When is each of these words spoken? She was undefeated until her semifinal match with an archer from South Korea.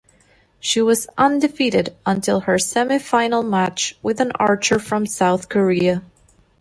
She 0.59 0.81
was 0.81 1.05
undefeated 1.15 1.95
until 2.07 2.39
her 2.39 2.55
semifinal 2.55 3.47
match 3.47 3.99
with 4.01 4.19
an 4.19 4.31
archer 4.31 4.79
from 4.79 5.05
South 5.05 5.47
Korea. 5.47 6.01